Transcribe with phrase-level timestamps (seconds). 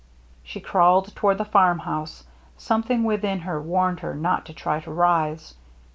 [0.41, 2.23] She crawled toward the farm house;
[2.57, 5.53] some thing within her warned her not to try to rise.